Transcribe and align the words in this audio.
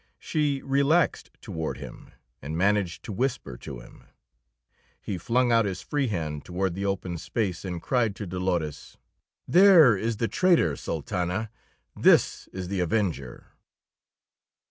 She 0.17 0.63
relaxed 0.63 1.29
toward 1.41 1.77
him, 1.77 2.11
and 2.41 2.57
managed 2.57 3.03
to 3.03 3.11
whisper 3.13 3.55
to 3.57 3.81
him. 3.81 4.05
He 4.99 5.19
flung 5.19 5.51
out 5.51 5.65
his 5.65 5.83
free 5.83 6.07
hand 6.07 6.43
toward 6.43 6.73
the 6.73 6.87
open 6.87 7.19
space, 7.19 7.63
and 7.63 7.79
cried 7.79 8.15
to 8.15 8.25
Dolores: 8.25 8.97
"There 9.47 9.95
is 9.95 10.17
the 10.17 10.27
traitor, 10.27 10.75
Sultana! 10.75 11.51
This 11.95 12.49
is 12.51 12.67
the 12.67 12.79
avenger." 12.79 13.49